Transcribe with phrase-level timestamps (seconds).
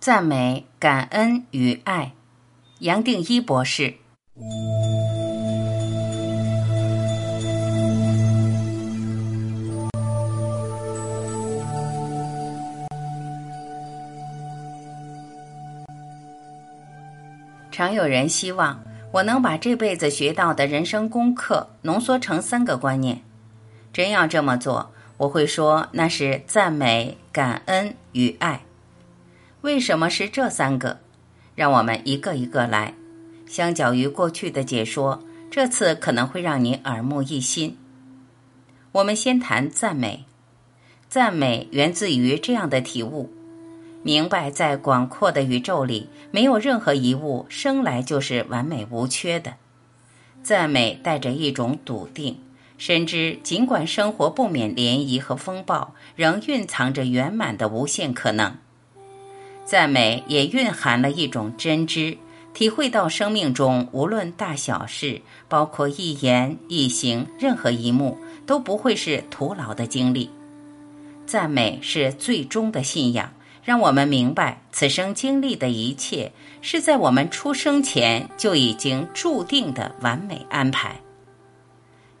[0.00, 2.12] 赞美、感恩与爱，
[2.78, 3.94] 杨定一博士。
[17.72, 18.80] 常有人希望
[19.10, 23.22] 我能把这辈子学到的人生功课浓缩成三个观念。
[23.92, 28.60] 真要这么做，我会说那是赞美、感恩与爱。
[29.62, 31.00] 为什么是这三个？
[31.54, 32.94] 让我们一个一个来。
[33.46, 37.76] 相较于过去的解说，这次可能会让你耳目一新。
[38.92, 40.24] 我们先谈赞美。
[41.08, 43.32] 赞美源自于这样的体悟：
[44.02, 49.54] 明白在广阔的宇宙里，没有任何一物生来就是完美无缺的。
[50.42, 52.38] 赞美带着一种笃定，
[52.76, 58.56] 深知尽管生活不免涟漪和风暴，仍蕴藏着圆满的无限可能。
[59.68, 62.16] 赞美也蕴含了一种真知，
[62.54, 68.16] 体会到生命中无论大小事，包括一言一行，任何一幕
[68.46, 70.30] 都不会是徒劳的经历。
[71.26, 73.30] 赞美是最终的信仰，
[73.62, 76.32] 让我们明白此生经历的一切
[76.62, 80.98] 是在我们出生前就已经注定的完美安排。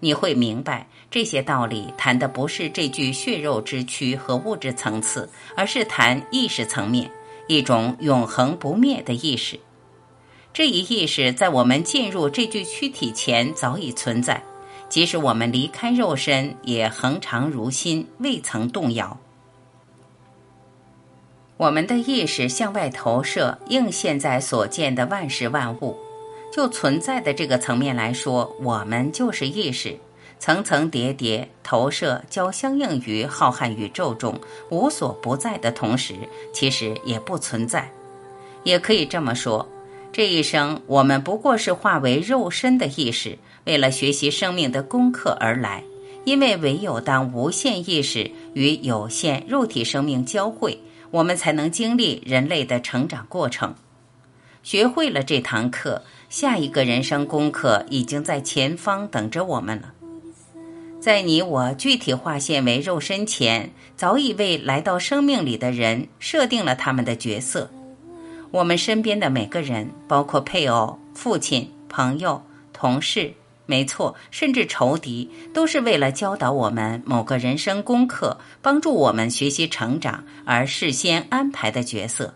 [0.00, 7.10] 你会明白这些道理，谈的不是这具血肉之躯和物质层次，而是谈意识层面。
[7.48, 9.58] 一种永恒不灭的意识，
[10.52, 14.44] 这一意识在我们进入这具躯体前早已存在，
[14.88, 19.18] 即使我们离开肉身，也恒常如新，未曾动摇。
[21.56, 25.98] 我们的意识向外投射，映现在所见的万事万物。
[26.52, 29.98] 就存在的这个层面来说，我们就是意识。
[30.38, 34.38] 层层叠叠投射，交相应于浩瀚宇宙中
[34.70, 36.14] 无所不在的同时，
[36.52, 37.90] 其实也不存在。
[38.64, 39.68] 也可以这么说，
[40.12, 45.82] 这一生我们不过是化为肉身的意识，为了学习生命的功课而来。
[46.24, 50.78] 因为唯有当无限意识与有限肉体生命交汇，
[51.10, 53.74] 我们才能经历人类的成长过程。
[54.62, 59.94] 学会了这堂课，下一个人生功课已经在前方等着我们了。
[61.00, 67.70] 在你我具体化现为肉身前，早已为来到生命里的人设定了他们的角色。
[68.50, 72.42] 我们身边的每个人，包括配偶、父亲、朋友、
[72.72, 73.32] 同事，
[73.66, 82.34] 没错，甚至仇敌，都是为了教导我们某个人生功课，帮助我们学习成长而事先安排的角色。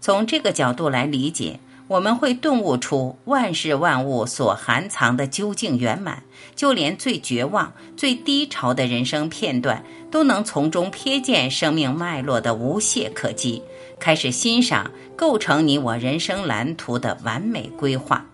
[0.00, 1.60] 从这个角度来理解。
[1.90, 6.22] 我们会顿悟出万事万物所含藏的究竟圆满，
[6.54, 13.60] 就连最绝望、最低潮的人生片段，都能从中瞥见生命脉络的无懈可击，
[13.98, 18.24] 开始欣赏构成你我人生蓝图的完美规划。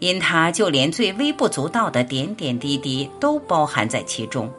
[0.00, 4.52] 因它就连最微不足道的点点滴滴都包含在其中。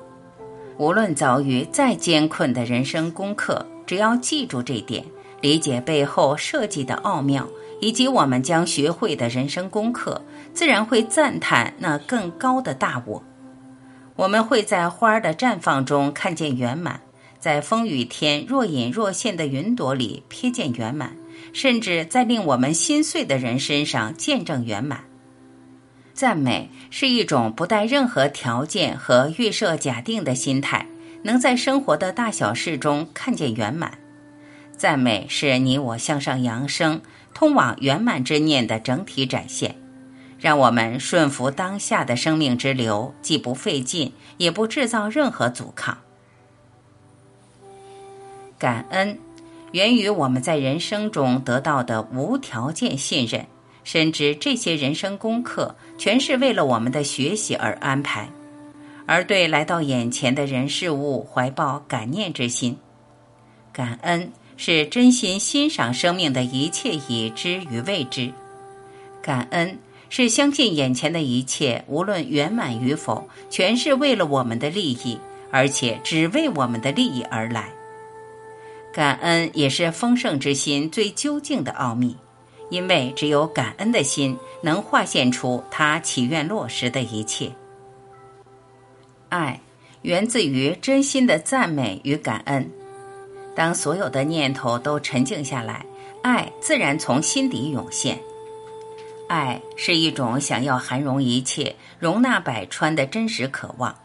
[0.77, 5.03] 无论遭遇再艰困的人生功课，只要记住这点，
[5.41, 7.45] 理解背后设计的奥妙。
[7.81, 13.23] 以及我们将学会的人生功课，自然会赞叹那更高的大我。
[14.15, 17.01] 我们会在花儿的绽放中看见圆满，
[17.39, 21.15] 在风雨天若隐若现的云朵里瞥见圆满，
[21.53, 25.05] 甚至在令我们心碎的人身上见证圆满。
[26.13, 30.85] 赞美是一种不带任何条件和预设假定的心态，
[31.23, 33.97] 能在生活的大小事中看见圆满。
[34.77, 37.01] 赞美是你我向上扬升。
[37.33, 39.75] 通往圆满之念的整体展现，
[40.39, 45.97] 让我们顺服当下的生命之流，既不费劲，也不制造任何阻抗。
[48.57, 49.17] 感恩
[49.71, 53.47] 源于我们在人生中得到的无条件信任，
[53.83, 58.29] 深知这些人生功课全是为了我们的学习而安排，
[59.07, 62.77] 而对来到眼前的人事物怀抱感念之心，
[63.73, 64.31] 感恩。
[64.63, 68.31] 是真心欣赏生命的一切已知与未知，
[69.19, 75.17] 感恩是相信眼前的一切，无论圆满与否，全是为了我们的利益，
[75.49, 77.73] 而且只为我们的利益而来。
[78.93, 82.15] 感恩也是丰盛之心最究竟的奥秘，
[82.69, 87.51] 因为只有感恩的心，能化现出他祈愿落实的一切。
[89.29, 89.59] 爱
[90.03, 92.69] 源自于真心的赞美与感恩。
[93.55, 95.85] 当所有的念头都沉静下来，
[96.21, 98.19] 爱自然从心底涌现。
[99.27, 103.95] 爱是一种想要涵容一切、容纳百川的真实渴望。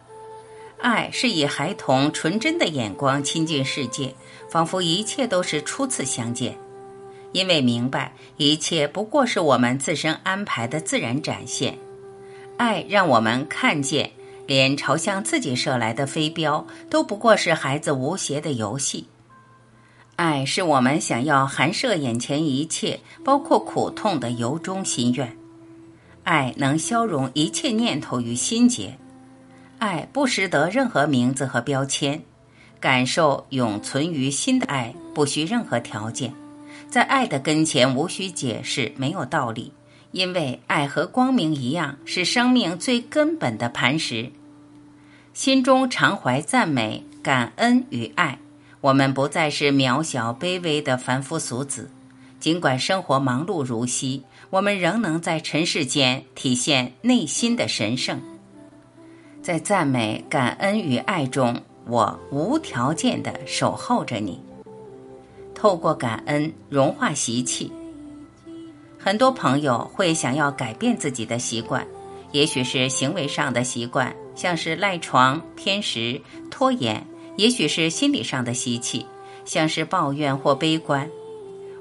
[0.79, 4.15] 爱是以孩童纯真的眼光亲近世界，
[4.49, 6.57] 仿佛一切都是初次相见。
[7.33, 11.77] 因为明白一切不过是我们自身安排的自然展现。
[12.57, 14.11] 爱让我们看见，
[14.47, 19.07] 连朝向自己射来的飞镖都不过是孩子无邪的游戏。
[20.17, 25.37] 爱是我们想要含摄眼前一切，包括苦痛的由衷心愿。
[26.25, 28.97] 爱能消融一切念头与心结。
[29.79, 32.23] 爱不识得任何名字和标签，
[32.81, 36.33] 感受永存于心的爱不需任何条件，
[36.89, 39.73] 在爱的跟前无需解释，没有道理。
[40.12, 44.33] 因为爱和光明一样，是生命最根本的磐石。
[45.35, 48.39] 心中常怀赞美、感恩与爱，
[48.87, 51.91] 我们不再是渺小卑微的凡夫俗子。
[52.38, 58.23] 尽管生活忙碌如昔，我们仍能在尘世间体现内心的神圣。
[59.43, 64.41] 在赞美、感恩与爱中，我无条件的守候着你。
[65.53, 67.73] 透过感恩融化习气。
[68.97, 71.85] 很多朋友会想要改变自己的习惯，
[72.31, 77.00] 也许是行为上的习惯，像是赖床、偏食、拖延；
[77.37, 79.06] 也许是心理上的习气，
[79.44, 81.09] 像是抱怨或悲观。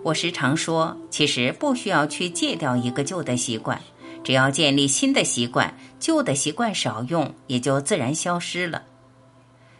[0.04, 3.82] 我时常说，其实不需要去戒掉一个旧的习惯，
[4.24, 8.84] 只要建立新的习惯，旧的习惯少用，也就自然消失了。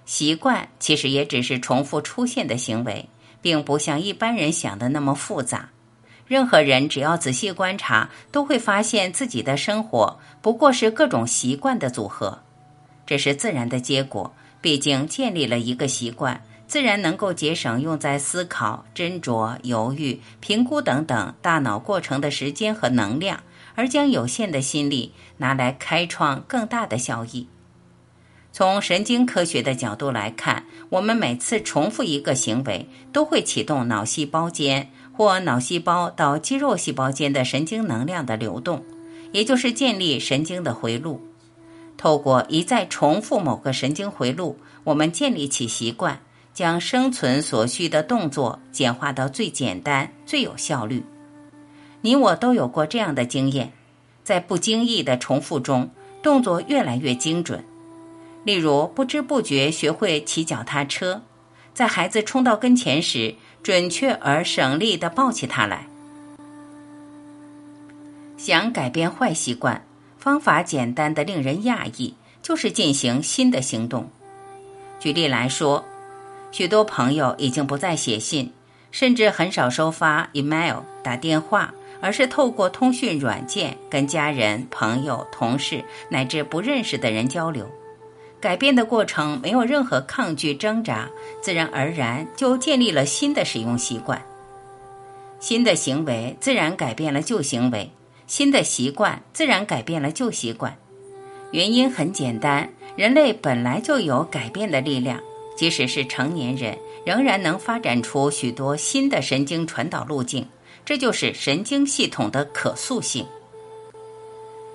[0.06, 3.10] 习惯其实也只是重复出现的行为，
[3.42, 5.70] 并不像一般人想的那么复杂。
[6.26, 12.40] 任何人只要仔细观察，都会发现自己的生活不过是各种习惯的组合，
[13.06, 14.34] 这是自然的结果。
[14.66, 23.44] 毕竟建立了一个习惯，自然能够节省用在思考、斟酌、犹豫、评估等等大脑过程的时间和能量，
[23.76, 27.48] 而将有限的心力拿来开创更大的效益。
[28.52, 34.90] 从神经科学的角度来看，我们每次重复一个行为，都会启动脑细胞间。
[35.14, 38.84] 或脑细胞到肌肉细胞间的神经能量的流动，
[39.32, 41.22] 也就是建立神经的回路。
[41.98, 46.20] 透过一再重复某个神经回路，我们建立起习惯，
[46.54, 51.04] 将生存所需的动作简化到最简单、最有效率。
[52.02, 53.72] 你我都有过这样的经验，
[54.24, 55.90] 在不经意的重复中，
[56.22, 57.64] 动作越来越精准。
[58.44, 61.24] 例如，不知不觉学会骑脚踏车，
[61.74, 63.36] 在孩子冲到跟前时。
[63.66, 65.88] 准确而省力地抱起他来。
[68.38, 69.84] 想改变坏习惯，
[70.26, 74.10] 方法简单的令人讶异，就是进行新的行动。
[75.00, 75.86] 举例来说，
[76.52, 78.52] 许多朋友已经不再写信，
[78.90, 87.70] 甚至很少收发 email、打电话，而是透过通讯软件跟家人、朋友、同事乃至不认识的人交流。
[88.42, 91.08] 改变的过程没有任何抗拒挣扎，
[91.40, 94.20] 自然而然就建立了新的使用习惯。
[95.40, 97.92] 新的行为自然改变了旧行为，
[98.28, 100.78] 新的习惯自然改变了旧习惯。
[101.52, 105.20] 原因很简单，人类本来就有改变的力量，
[105.56, 110.48] 即使是成年人，仍然能发展出许多新的神经传导路径。
[110.84, 113.26] 这就是神经系统的可塑性。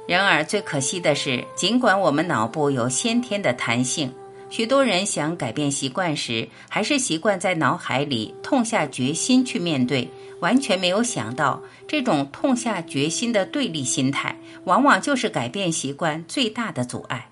[0.09, 4.13] 然而，最可惜的是，尽管我们脑部有先天的弹性，
[4.51, 10.11] 许多人想改变习惯时，还是习惯在脑海里痛下决心去面对，
[10.41, 17.29] 完全没有想到，这种痛下决心的对立心态，往往就是改变习惯最大的阻碍。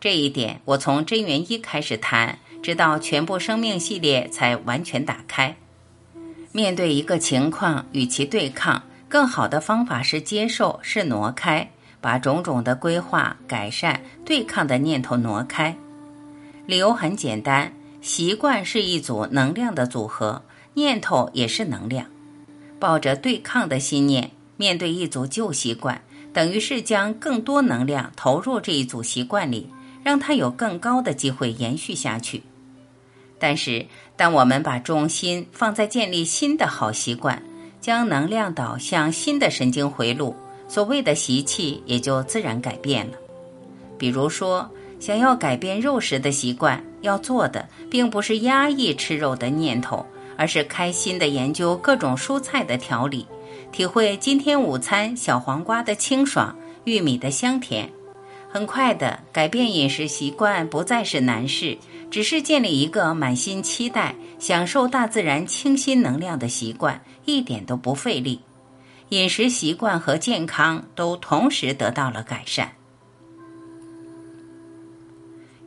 [0.00, 5.56] 这一点，我从真元一开始谈，直到全部生命系列才完全打开。
[6.50, 8.82] 面对一个情况，与其对抗。
[9.08, 11.70] 更好的方法是接受，是挪开，
[12.00, 15.74] 把种种的规划、改善、对抗的念头挪开。
[16.68, 17.72] 理由很简单：
[18.02, 20.42] 习惯是一组能量的组合，
[20.74, 22.04] 念头也是能量。
[22.78, 25.98] 抱着对抗的心念面对一组旧习惯，
[26.30, 29.66] 等于是将更多能量投入这一组习惯里，
[30.04, 32.42] 让它有更高的机会延续下去。
[33.38, 37.42] 但是，当我们把重心放在建立新的好习惯，
[37.80, 40.36] 将能量导向新的神经回路，
[40.68, 43.16] 所谓的习气也就自然改变了。
[43.96, 50.04] 比如说，想要改变肉食的习惯，要做的并不是压抑吃肉的念头，
[50.36, 53.26] 而是开心的研究各种蔬菜的调理，
[53.70, 57.90] 体会今天午餐小黄瓜的清爽、玉米的香甜。
[58.50, 61.76] 很快的，改变饮食习惯不再是难事，
[62.10, 68.40] 只是建立一个满心期待、享受大自然清新能量的习惯，一点都不费力。
[69.10, 72.72] 饮食习惯和健康都同时得到了改善。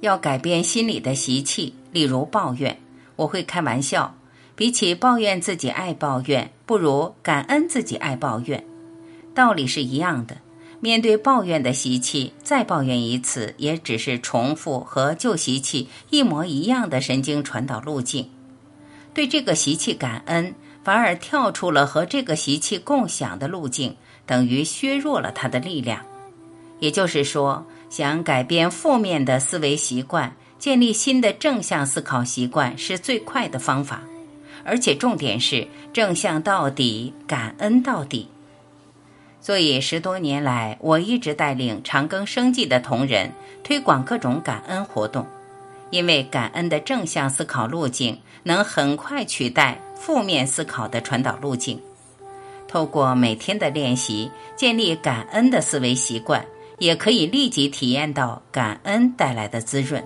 [0.02, 2.80] 要改变心理的习气，例如抱怨，
[3.16, 4.16] 我会开玩笑，
[4.56, 8.64] 比起抱怨自己爱抱怨，不如感恩自己爱抱怨。
[9.34, 10.38] 道理是一样的。
[10.84, 18.32] 面对抱怨的习气，再抱怨一次，也只是重复和旧习气一模一样的神经传导路径。
[19.14, 26.04] 对这个习气感恩，反而跳出了和这个习气共享的路径，等于削弱了它的力量。
[26.80, 34.02] 也就是说，想改变负面的思维习惯，建立新的正向思考习惯，是最快的方法。
[34.64, 38.30] 而且重点是正向到底，感恩到底。
[39.42, 43.30] 所以十多年来，我一直带领长庚生计的同仁
[43.62, 45.28] 推广各种感恩活动，
[45.90, 51.78] 因为感恩的正向思考路径能很快取代负面思考的传导路径。
[52.70, 56.46] 透过每天的练习，建立感恩的思维习惯，
[56.82, 60.04] 也可以立即体验到感恩带来的滋润。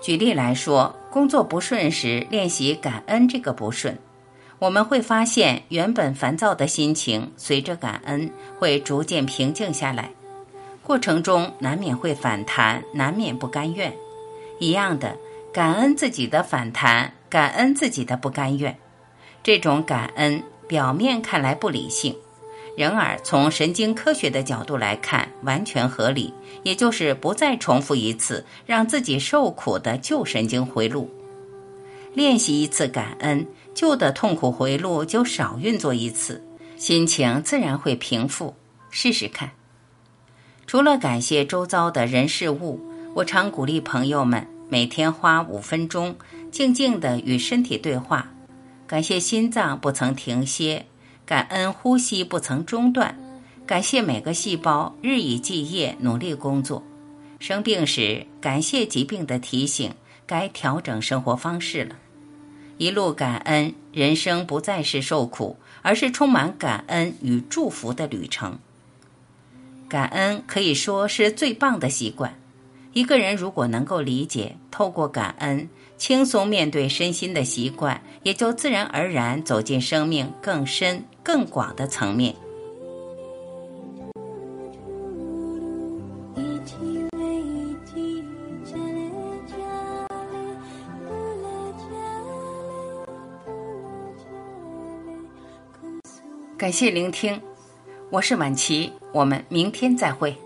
[0.00, 3.98] 举例来说，工作不顺时，练习感恩这个不顺。
[4.60, 8.30] 我们会发现，原本烦躁的心情随着感恩
[8.60, 10.12] 会逐渐平静下来。
[10.84, 13.92] 过程中难免会反弹，难免不甘愿。
[14.60, 15.16] 一样的，
[15.52, 18.78] 感恩自己的反弹，感恩自己的不甘愿。
[19.42, 22.16] 这种感恩表面看来不理性，
[22.76, 26.32] 然而从神经科学的角度来看，完全合理。
[26.62, 31.10] 也就是不再重复一次让自己受苦的旧神经回路，
[32.14, 33.44] 练习一次感恩。
[33.74, 36.40] 旧的痛苦回路就少运作一次，
[36.76, 38.54] 心情自然会平复。
[38.90, 39.50] 试试看。
[40.66, 42.78] 除了感谢周遭的人事物，
[43.14, 46.14] 我常鼓励朋友们每天花五分钟
[46.50, 48.30] 静静地与身体对话，
[48.86, 50.86] 感谢心脏不曾停歇，
[51.24, 53.16] 感恩呼吸不曾中断，
[53.66, 56.82] 感谢每个细胞日以继夜努力工作。
[57.38, 59.92] 生病时，感谢疾病的提醒，
[60.26, 61.96] 该调整生活方式了。
[62.76, 68.58] 一路感恩，人生不再是受苦，而是充满感恩与祝福的旅程。
[69.88, 72.34] 感恩可以说是最棒的习惯。
[72.92, 75.68] 一个人如果能够理解，透过感恩
[76.02, 82.34] 轻松面对身心的习惯，也就自然而然走进生命更深更广的层面。
[96.58, 97.40] 感谢聆听，
[98.10, 100.36] 我是晚琪，我们明天再会。